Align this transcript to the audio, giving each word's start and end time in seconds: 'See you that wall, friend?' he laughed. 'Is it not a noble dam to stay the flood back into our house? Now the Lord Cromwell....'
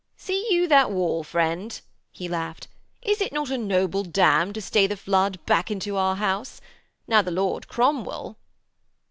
'See 0.17 0.51
you 0.51 0.67
that 0.67 0.89
wall, 0.89 1.23
friend?' 1.23 1.81
he 2.11 2.27
laughed. 2.27 2.67
'Is 3.03 3.21
it 3.21 3.31
not 3.31 3.51
a 3.51 3.55
noble 3.59 4.01
dam 4.03 4.51
to 4.51 4.59
stay 4.59 4.87
the 4.87 4.97
flood 4.97 5.37
back 5.45 5.69
into 5.69 5.95
our 5.95 6.15
house? 6.15 6.59
Now 7.07 7.21
the 7.21 7.29
Lord 7.29 7.67
Cromwell....' 7.67 8.35